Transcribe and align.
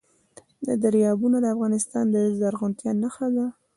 دریابونه 0.83 1.37
د 1.41 1.45
افغانستان 1.55 2.05
د 2.11 2.15
زرغونتیا 2.39 2.91
نښه 3.01 3.27
ده. 3.35 3.45